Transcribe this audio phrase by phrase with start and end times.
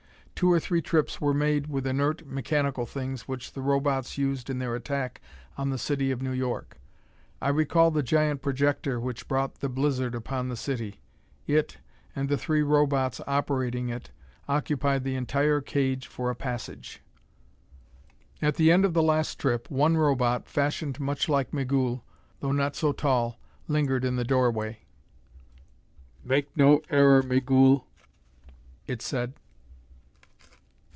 [0.41, 4.57] Two or three trips were made with inert mechanical things which the Robots used in
[4.57, 5.21] their attack
[5.55, 6.79] on the city of New York.
[7.39, 10.99] I recall the giant projector which brought the blizzard upon the city.
[11.45, 11.77] It,
[12.15, 14.09] and the three Robots operating it,
[14.49, 17.03] occupied the entire cage for a passage.
[18.41, 22.03] At the end of the last trip, one Robot, fashioned much like Migul
[22.39, 24.79] though not so tall, lingered in the doorway.
[26.23, 27.85] "Make no error, Migul,"
[28.87, 29.33] it said.